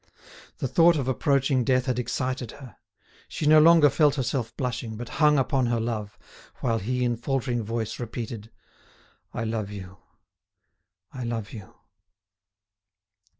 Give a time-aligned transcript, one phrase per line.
[0.57, 2.75] The thought of approaching death had excited her;
[3.27, 6.17] she no longer felt herself blushing, but hung upon her love,
[6.55, 8.49] while he in faltering voice repeated:
[9.31, 9.97] "I love you!
[11.13, 11.75] I love you!"